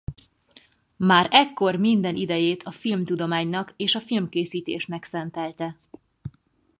[0.97, 5.77] Már ekkor minden idejét a filmtudománynak és a filmkészítésnek szentelte.